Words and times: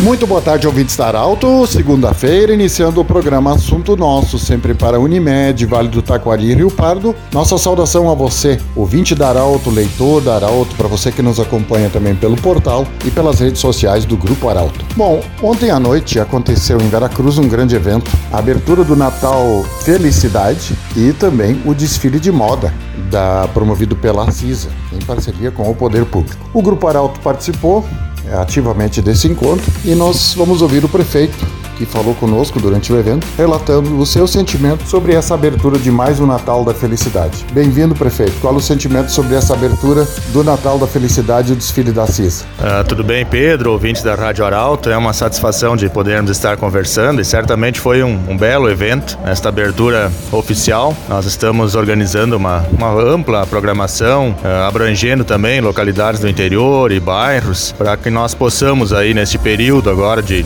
Muito 0.00 0.26
boa 0.26 0.40
tarde, 0.40 0.66
ouvintes 0.66 0.96
da 0.96 1.08
Arauto. 1.08 1.66
Segunda-feira, 1.66 2.54
iniciando 2.54 3.02
o 3.02 3.04
programa 3.04 3.54
Assunto 3.54 3.94
Nosso, 3.98 4.38
sempre 4.38 4.72
para 4.72 4.98
Unimed, 4.98 5.66
Vale 5.66 5.88
do 5.88 6.00
Taquari 6.00 6.50
e 6.50 6.54
Rio 6.54 6.70
Pardo. 6.70 7.14
Nossa 7.30 7.58
saudação 7.58 8.10
a 8.10 8.14
você, 8.14 8.58
ouvinte 8.74 9.14
da 9.14 9.28
Arauto, 9.28 9.68
leitor 9.68 10.22
da 10.22 10.40
para 10.74 10.88
você 10.88 11.12
que 11.12 11.20
nos 11.20 11.38
acompanha 11.38 11.90
também 11.90 12.14
pelo 12.14 12.34
portal 12.36 12.86
e 13.04 13.10
pelas 13.10 13.40
redes 13.40 13.60
sociais 13.60 14.06
do 14.06 14.16
Grupo 14.16 14.48
Arauto. 14.48 14.82
Bom, 14.96 15.20
ontem 15.42 15.70
à 15.70 15.78
noite 15.78 16.18
aconteceu 16.18 16.80
em 16.80 16.88
Veracruz 16.88 17.36
um 17.36 17.46
grande 17.46 17.76
evento, 17.76 18.10
a 18.32 18.38
abertura 18.38 18.82
do 18.82 18.96
Natal 18.96 19.62
Felicidade 19.82 20.74
e 20.96 21.12
também 21.12 21.60
o 21.66 21.74
desfile 21.74 22.18
de 22.18 22.32
moda 22.32 22.72
da 23.10 23.46
promovido 23.52 23.94
pela 23.94 24.30
CISA, 24.30 24.70
em 24.94 25.04
parceria 25.04 25.50
com 25.50 25.70
o 25.70 25.74
Poder 25.74 26.06
Público. 26.06 26.42
O 26.54 26.62
Grupo 26.62 26.86
Arauto 26.86 27.20
participou, 27.20 27.84
ativamente 28.32 29.00
desse 29.02 29.28
encontro 29.28 29.70
e 29.84 29.94
nós 29.94 30.34
vamos 30.34 30.62
ouvir 30.62 30.84
o 30.84 30.88
prefeito 30.88 31.59
que 31.80 31.86
falou 31.86 32.14
conosco 32.14 32.60
durante 32.60 32.92
o 32.92 32.98
evento, 32.98 33.26
relatando 33.38 33.98
o 33.98 34.04
seu 34.04 34.26
sentimento 34.26 34.86
sobre 34.86 35.14
essa 35.14 35.32
abertura 35.32 35.78
de 35.78 35.90
mais 35.90 36.20
um 36.20 36.26
Natal 36.26 36.62
da 36.62 36.74
Felicidade. 36.74 37.46
Bem-vindo, 37.54 37.94
prefeito. 37.94 38.34
Qual 38.38 38.54
o 38.54 38.60
sentimento 38.60 39.10
sobre 39.10 39.34
essa 39.34 39.54
abertura 39.54 40.06
do 40.30 40.44
Natal 40.44 40.78
da 40.78 40.86
Felicidade 40.86 41.48
e 41.50 41.52
o 41.54 41.56
desfile 41.56 41.90
da 41.90 42.06
CISA? 42.06 42.44
Uh, 42.58 42.84
tudo 42.86 43.02
bem, 43.02 43.24
Pedro, 43.24 43.72
ouvinte 43.72 44.04
da 44.04 44.14
Rádio 44.14 44.44
Arauto. 44.44 44.90
É 44.90 44.96
uma 44.96 45.14
satisfação 45.14 45.74
de 45.74 45.88
podermos 45.88 46.30
estar 46.30 46.58
conversando 46.58 47.22
e 47.22 47.24
certamente 47.24 47.80
foi 47.80 48.02
um, 48.02 48.20
um 48.28 48.36
belo 48.36 48.68
evento, 48.68 49.18
esta 49.24 49.48
abertura 49.48 50.12
oficial. 50.30 50.94
Nós 51.08 51.24
estamos 51.24 51.74
organizando 51.74 52.36
uma, 52.36 52.58
uma 52.70 52.92
ampla 52.92 53.46
programação, 53.46 54.36
uh, 54.44 54.68
abrangendo 54.68 55.24
também 55.24 55.62
localidades 55.62 56.20
do 56.20 56.28
interior 56.28 56.92
e 56.92 57.00
bairros, 57.00 57.72
para 57.72 57.96
que 57.96 58.10
nós 58.10 58.34
possamos 58.34 58.92
aí 58.92 59.14
neste 59.14 59.38
período 59.38 59.88
agora 59.88 60.22
de 60.22 60.44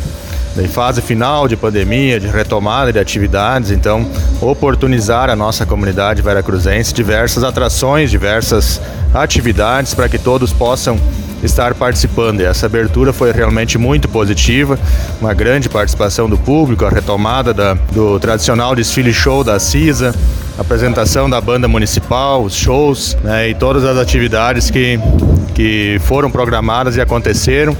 em 0.56 0.68
fase 0.68 1.02
final 1.02 1.48
de 1.48 1.56
pandemia, 1.56 2.20
de 2.20 2.28
retomada 2.28 2.92
de 2.92 2.98
atividades, 2.98 3.70
então 3.70 4.06
oportunizar 4.40 5.28
a 5.28 5.36
nossa 5.36 5.66
comunidade 5.66 6.22
veracruzense 6.22 6.94
diversas 6.94 7.42
atrações, 7.42 8.10
diversas 8.10 8.80
atividades 9.12 9.94
para 9.94 10.08
que 10.08 10.18
todos 10.18 10.52
possam 10.52 10.98
estar 11.42 11.74
participando. 11.74 12.40
E 12.40 12.44
essa 12.44 12.66
abertura 12.66 13.12
foi 13.12 13.32
realmente 13.32 13.76
muito 13.76 14.08
positiva, 14.08 14.78
uma 15.20 15.34
grande 15.34 15.68
participação 15.68 16.28
do 16.28 16.38
público, 16.38 16.84
a 16.84 16.90
retomada 16.90 17.52
da, 17.52 17.74
do 17.74 18.18
tradicional 18.18 18.74
desfile 18.74 19.12
show 19.12 19.44
da 19.44 19.58
CISA, 19.58 20.14
apresentação 20.56 21.28
da 21.28 21.40
banda 21.40 21.66
municipal, 21.66 22.42
os 22.42 22.54
shows 22.54 23.16
né, 23.22 23.50
e 23.50 23.54
todas 23.54 23.84
as 23.84 23.98
atividades 23.98 24.70
que, 24.70 24.98
que 25.54 25.98
foram 26.04 26.30
programadas 26.30 26.96
e 26.96 27.00
aconteceram 27.00 27.76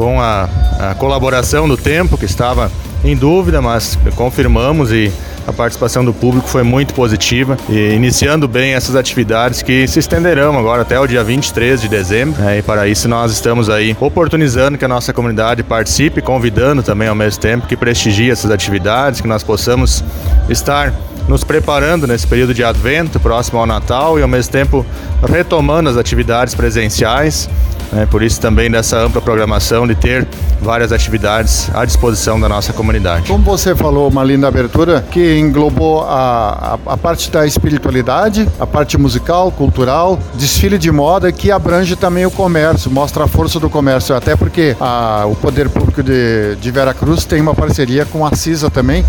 com 0.00 0.18
a, 0.18 0.48
a 0.78 0.94
colaboração 0.94 1.68
do 1.68 1.76
tempo, 1.76 2.16
que 2.16 2.24
estava 2.24 2.72
em 3.04 3.14
dúvida, 3.14 3.60
mas 3.60 3.98
confirmamos 4.16 4.90
e 4.90 5.12
a 5.46 5.52
participação 5.52 6.02
do 6.02 6.14
público 6.14 6.48
foi 6.48 6.62
muito 6.62 6.94
positiva 6.94 7.58
e 7.68 7.92
iniciando 7.92 8.48
bem 8.48 8.72
essas 8.72 8.96
atividades 8.96 9.60
que 9.60 9.86
se 9.86 9.98
estenderão 9.98 10.58
agora 10.58 10.82
até 10.82 10.98
o 10.98 11.06
dia 11.06 11.22
23 11.22 11.82
de 11.82 11.88
dezembro. 11.88 12.40
Né? 12.40 12.60
E 12.60 12.62
para 12.62 12.88
isso 12.88 13.08
nós 13.08 13.30
estamos 13.30 13.68
aí 13.68 13.94
oportunizando 14.00 14.78
que 14.78 14.86
a 14.86 14.88
nossa 14.88 15.12
comunidade 15.12 15.62
participe, 15.62 16.22
convidando 16.22 16.82
também 16.82 17.08
ao 17.08 17.14
mesmo 17.14 17.38
tempo 17.38 17.66
que 17.66 17.76
prestigie 17.76 18.30
essas 18.30 18.50
atividades, 18.50 19.20
que 19.20 19.28
nós 19.28 19.42
possamos 19.42 20.02
estar 20.48 20.94
nos 21.28 21.44
preparando 21.44 22.06
nesse 22.06 22.26
período 22.26 22.54
de 22.54 22.64
advento 22.64 23.20
próximo 23.20 23.58
ao 23.58 23.66
Natal 23.66 24.18
e 24.18 24.22
ao 24.22 24.28
mesmo 24.28 24.50
tempo 24.50 24.86
retomando 25.28 25.90
as 25.90 25.98
atividades 25.98 26.54
presenciais 26.54 27.50
né? 27.92 28.06
Por 28.10 28.22
isso 28.22 28.40
também 28.40 28.70
dessa 28.70 28.98
ampla 28.98 29.20
programação 29.20 29.86
de 29.86 29.94
ter 29.94 30.26
várias 30.60 30.92
atividades 30.92 31.70
à 31.74 31.84
disposição 31.84 32.38
da 32.38 32.48
nossa 32.48 32.72
comunidade. 32.72 33.26
Como 33.26 33.44
você 33.44 33.74
falou, 33.74 34.08
uma 34.08 34.22
linda 34.22 34.46
abertura 34.46 35.04
que 35.10 35.38
englobou 35.38 36.02
a, 36.02 36.78
a, 36.86 36.92
a 36.92 36.96
parte 36.96 37.30
da 37.30 37.46
espiritualidade, 37.46 38.48
a 38.58 38.66
parte 38.66 38.98
musical, 38.98 39.50
cultural, 39.50 40.18
desfile 40.34 40.78
de 40.78 40.90
moda 40.90 41.32
que 41.32 41.50
abrange 41.50 41.96
também 41.96 42.26
o 42.26 42.30
comércio, 42.30 42.90
mostra 42.90 43.24
a 43.24 43.28
força 43.28 43.58
do 43.58 43.70
comércio, 43.70 44.14
até 44.14 44.36
porque 44.36 44.76
a, 44.80 45.24
o 45.26 45.34
Poder 45.34 45.68
Público 45.68 46.02
de, 46.02 46.56
de 46.56 46.70
Veracruz 46.70 47.24
tem 47.24 47.40
uma 47.40 47.54
parceria 47.54 48.04
com 48.04 48.24
a 48.24 48.34
CISA 48.34 48.70
também 48.70 49.04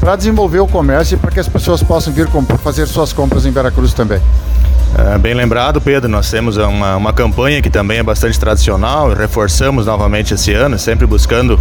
para 0.00 0.16
desenvolver 0.16 0.60
o 0.60 0.66
comércio 0.66 1.14
e 1.14 1.18
para 1.18 1.30
que 1.30 1.40
as 1.40 1.48
pessoas 1.48 1.82
possam 1.82 2.12
vir 2.12 2.28
fazer 2.62 2.86
suas 2.86 3.12
compras 3.12 3.46
em 3.46 3.50
Veracruz 3.50 3.94
também. 3.94 4.20
É, 4.98 5.18
bem 5.18 5.34
lembrado, 5.34 5.78
Pedro, 5.78 6.08
nós 6.08 6.30
temos 6.30 6.56
uma, 6.56 6.96
uma 6.96 7.12
campanha 7.12 7.60
que 7.60 7.68
também 7.68 7.98
é 7.98 8.02
bastante 8.02 8.25
tradicional, 8.34 9.12
reforçamos 9.12 9.86
novamente 9.86 10.34
esse 10.34 10.52
ano, 10.52 10.78
sempre 10.78 11.06
buscando 11.06 11.58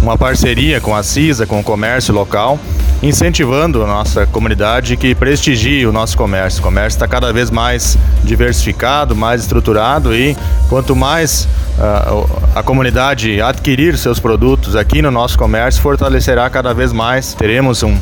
uma 0.00 0.16
parceria 0.16 0.80
com 0.80 0.94
a 0.94 1.02
CISA, 1.02 1.46
com 1.46 1.60
o 1.60 1.62
comércio 1.62 2.14
local, 2.14 2.58
incentivando 3.02 3.82
a 3.82 3.86
nossa 3.86 4.26
comunidade 4.26 4.96
que 4.96 5.14
prestigie 5.14 5.86
o 5.86 5.92
nosso 5.92 6.16
comércio. 6.16 6.60
O 6.60 6.62
comércio 6.62 6.96
está 6.96 7.06
cada 7.06 7.32
vez 7.32 7.50
mais 7.50 7.98
diversificado, 8.24 9.14
mais 9.14 9.42
estruturado 9.42 10.14
e 10.14 10.36
quanto 10.68 10.96
mais 10.96 11.46
uh, 11.78 12.26
a 12.54 12.62
comunidade 12.62 13.40
adquirir 13.40 13.98
seus 13.98 14.18
produtos 14.18 14.74
aqui 14.74 15.02
no 15.02 15.10
nosso 15.10 15.38
comércio, 15.38 15.82
fortalecerá 15.82 16.48
cada 16.48 16.72
vez 16.72 16.92
mais. 16.92 17.34
Teremos 17.34 17.82
um, 17.82 17.96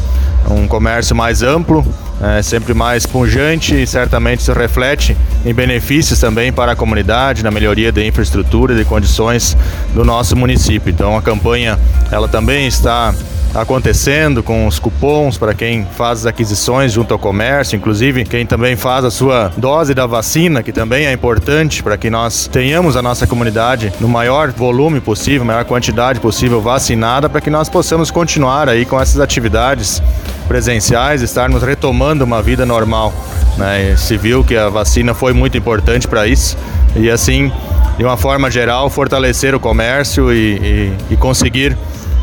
um 0.50 0.66
comércio 0.66 1.14
mais 1.16 1.42
amplo, 1.42 1.84
é, 2.20 2.42
sempre 2.42 2.74
mais 2.74 3.06
pungente 3.06 3.74
e 3.74 3.86
certamente 3.86 4.42
se 4.42 4.52
reflete 4.52 5.16
em 5.44 5.52
benefícios 5.52 6.18
também 6.18 6.52
para 6.52 6.72
a 6.72 6.76
comunidade, 6.76 7.42
na 7.42 7.50
melhoria 7.50 7.90
da 7.90 8.04
infraestrutura 8.04 8.80
e 8.80 8.84
condições 8.84 9.56
do 9.94 10.04
nosso 10.04 10.36
município. 10.36 10.90
Então 10.90 11.16
a 11.16 11.22
campanha 11.22 11.78
ela 12.10 12.28
também 12.28 12.66
está 12.66 13.14
acontecendo 13.54 14.42
com 14.42 14.66
os 14.66 14.78
cupons 14.78 15.38
para 15.38 15.54
quem 15.54 15.86
faz 15.96 16.20
as 16.20 16.26
aquisições 16.26 16.92
junto 16.92 17.14
ao 17.14 17.18
comércio, 17.18 17.76
inclusive 17.76 18.24
quem 18.24 18.44
também 18.44 18.74
faz 18.76 19.04
a 19.04 19.10
sua 19.10 19.52
dose 19.56 19.94
da 19.94 20.06
vacina, 20.06 20.62
que 20.62 20.72
também 20.72 21.06
é 21.06 21.12
importante 21.12 21.82
para 21.82 21.96
que 21.96 22.10
nós 22.10 22.48
tenhamos 22.48 22.96
a 22.96 23.02
nossa 23.02 23.26
comunidade 23.26 23.92
no 24.00 24.08
maior 24.08 24.50
volume 24.50 25.00
possível, 25.00 25.44
maior 25.44 25.64
quantidade 25.64 26.18
possível 26.18 26.60
vacinada, 26.60 27.28
para 27.28 27.40
que 27.40 27.50
nós 27.50 27.68
possamos 27.68 28.10
continuar 28.10 28.68
aí 28.68 28.84
com 28.84 29.00
essas 29.00 29.20
atividades 29.20 30.02
presenciais, 30.48 31.22
estarmos 31.22 31.62
retomando 31.62 32.24
uma 32.24 32.42
vida 32.42 32.66
normal. 32.66 33.14
Né? 33.56 33.94
Se 33.96 34.16
viu 34.16 34.42
que 34.42 34.56
a 34.56 34.68
vacina 34.68 35.14
foi 35.14 35.32
muito 35.32 35.56
importante 35.56 36.08
para 36.08 36.26
isso 36.26 36.56
e 36.96 37.10
assim, 37.10 37.52
de 37.96 38.04
uma 38.04 38.16
forma 38.16 38.50
geral, 38.50 38.88
fortalecer 38.90 39.54
o 39.54 39.60
comércio 39.60 40.32
e, 40.32 40.56
e, 40.56 40.92
e 41.14 41.16
conseguir 41.16 41.76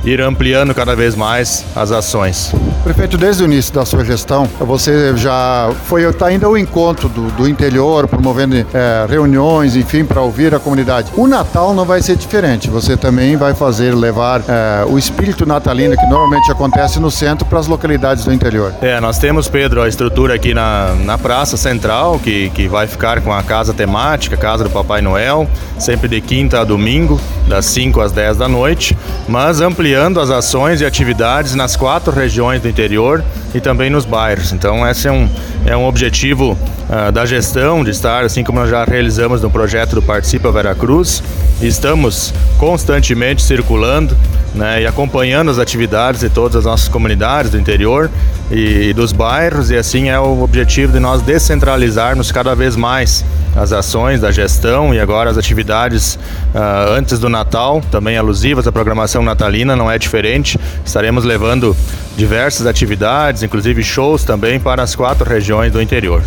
ir 0.03 0.22
ampliando 0.22 0.73
cada 0.73 0.95
vez 0.95 1.16
mais 1.16 1.66
as 1.75 1.91
ações. 1.91 2.53
Prefeito, 2.83 3.15
desde 3.15 3.43
o 3.43 3.45
início 3.45 3.71
da 3.73 3.85
sua 3.85 4.03
gestão, 4.03 4.49
você 4.59 5.15
já 5.15 5.71
foi 5.85 6.03
está 6.03 6.31
indo 6.31 6.47
ao 6.47 6.57
encontro 6.57 7.07
do, 7.07 7.29
do 7.31 7.47
interior, 7.47 8.07
promovendo 8.07 8.55
é, 8.55 9.05
reuniões, 9.07 9.75
enfim, 9.75 10.03
para 10.03 10.19
ouvir 10.19 10.53
a 10.55 10.59
comunidade. 10.59 11.11
O 11.15 11.27
Natal 11.27 11.75
não 11.75 11.85
vai 11.85 12.01
ser 12.01 12.15
diferente. 12.15 12.69
Você 12.71 12.97
também 12.97 13.37
vai 13.37 13.53
fazer 13.53 13.93
levar 13.93 14.41
é, 14.47 14.83
o 14.87 14.97
espírito 14.97 15.45
natalino 15.45 15.95
que 15.95 16.05
normalmente 16.07 16.51
acontece 16.51 16.99
no 16.99 17.11
centro 17.11 17.45
para 17.45 17.59
as 17.59 17.67
localidades 17.67 18.25
do 18.25 18.33
interior. 18.33 18.73
É, 18.81 18.99
nós 18.99 19.19
temos, 19.19 19.47
Pedro, 19.47 19.81
a 19.83 19.87
estrutura 19.87 20.33
aqui 20.33 20.53
na, 20.53 20.95
na 20.95 21.17
Praça 21.19 21.57
Central, 21.57 22.19
que, 22.19 22.49
que 22.49 22.67
vai 22.67 22.87
ficar 22.87 23.21
com 23.21 23.31
a 23.31 23.43
casa 23.43 23.73
temática, 23.73 24.35
Casa 24.35 24.63
do 24.63 24.72
Papai 24.72 25.01
Noel, 25.01 25.47
sempre 25.77 26.07
de 26.07 26.19
quinta 26.19 26.61
a 26.61 26.63
domingo, 26.63 27.22
das 27.47 27.66
5 27.66 28.01
às 28.01 28.11
10 28.11 28.37
da 28.37 28.47
noite, 28.47 28.97
mas 29.27 29.61
ampliando 29.61 30.19
as 30.19 30.31
ações 30.31 30.81
e 30.81 30.85
atividades 30.85 31.53
nas 31.53 31.75
quatro 31.75 32.11
regiões 32.11 32.59
do 32.61 32.71
interior 32.72 33.23
e 33.53 33.62
também 33.62 33.90
nos 33.90 34.06
bairros. 34.06 34.52
Então, 34.52 34.88
esse 34.90 35.08
é 35.08 35.12
um, 35.12 35.29
é 35.66 35.78
um 35.78 35.85
objetivo 35.85 36.58
uh, 36.91 37.11
da 37.11 37.26
gestão 37.26 37.84
de 37.84 37.91
estar, 37.91 38.23
assim 38.23 38.43
como 38.43 38.59
nós 38.59 38.70
já 38.70 38.84
realizamos 38.84 39.41
no 39.41 39.49
projeto 39.49 39.96
do 39.96 40.02
Participa 40.02 40.52
Veracruz, 40.52 41.23
estamos 41.61 42.34
constantemente 42.58 43.41
circulando 43.41 44.16
né, 44.53 44.82
e 44.82 44.85
acompanhando 44.85 45.49
as 45.49 45.58
atividades 45.58 46.20
de 46.20 46.29
todas 46.29 46.58
as 46.58 46.66
nossas 46.66 46.90
comunidades 46.90 47.52
do 47.52 47.58
interior 47.58 48.09
e, 48.52 48.90
e 48.90 48.93
dos 48.93 49.14
bairros, 49.14 49.72
e 49.72 49.78
assim 49.78 50.09
é 50.09 50.20
o 50.20 50.43
objetivo 50.43 50.91
de 50.91 50.99
nós 50.99 51.22
descentralizarmos 51.22 52.32
cada 52.32 52.53
vez 52.53 52.76
mais 52.76 53.23
as 53.55 53.73
ações 53.73 54.22
da 54.22 54.32
gestão 54.32 54.94
e 54.94 54.99
agora 54.99 55.29
as 55.29 55.37
atividades 55.37 56.16
uh, 56.16 56.91
antes 56.91 57.20
do 57.20 57.29
Natal, 57.29 57.82
também 57.91 58.17
alusivas 58.17 58.67
à 58.67 58.72
programação 58.72 59.23
natalina, 59.23 59.76
não 59.76 59.91
é 59.91 59.97
diferente. 59.97 60.58
Estaremos 60.85 61.23
levando 61.23 61.76
diversas 62.16 62.66
atividades, 62.66 63.44
inclusive 63.44 63.84
shows 63.84 64.23
também 64.23 64.59
para 64.59 64.84
as 64.84 64.96
quatro 64.96 65.28
regiões 65.28 65.72
do 65.72 65.82
interior. 65.82 66.22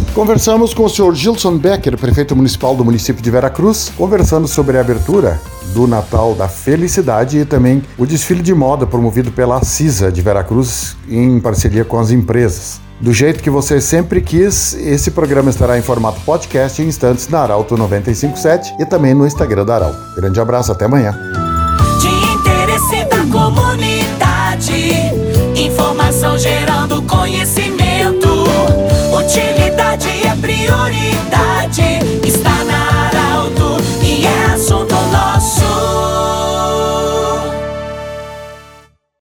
Conversamos 0.55 0.73
com 0.73 0.85
o 0.85 0.89
senhor 0.89 1.13
Gilson 1.17 1.59
Becker, 1.59 1.99
prefeito 1.99 2.37
municipal 2.37 2.77
do 2.77 2.85
município 2.85 3.21
de 3.21 3.29
Veracruz, 3.29 3.91
conversando 3.97 4.47
sobre 4.47 4.79
a 4.79 4.83
abertura 4.83 5.41
do 5.75 5.85
Natal 5.89 6.33
da 6.33 6.47
Felicidade 6.47 7.39
e 7.39 7.45
também 7.45 7.83
o 7.99 8.07
desfile 8.07 8.41
de 8.41 8.55
moda 8.55 8.87
promovido 8.87 9.33
pela 9.33 9.61
CISA 9.65 10.13
de 10.13 10.23
Veracruz 10.23 10.97
em 11.09 11.41
parceria 11.41 11.85
com 11.85 11.99
as 11.99 12.13
empresas. 12.13 12.81
Do 13.01 13.13
jeito 13.13 13.43
que 13.43 13.51
você 13.51 13.81
sempre 13.81 14.21
quis, 14.21 14.75
esse 14.75 15.11
programa 15.11 15.51
estará 15.51 15.77
em 15.77 15.83
formato 15.83 16.21
podcast 16.21 16.81
em 16.81 16.87
instantes 16.87 17.27
na 17.27 17.41
Arauto 17.41 17.77
957 17.77 18.77
e 18.79 18.87
também 18.87 19.13
no 19.13 19.27
Instagram 19.27 19.65
da 19.65 19.75
Arauto. 19.75 19.99
Grande 20.15 20.39
abraço, 20.39 20.71
até 20.71 20.85
amanhã. 20.85 21.19
De 22.01 22.07
interesse 22.33 23.05
da 23.07 23.27
comunidade, 23.27 24.71
informação 25.57 26.39
gerando 26.39 27.03
conhecimento 27.03 27.64